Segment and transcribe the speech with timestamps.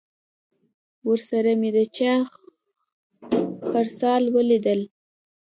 [1.07, 2.13] ورسره مې د چا
[3.69, 4.81] خرهار واورېدل.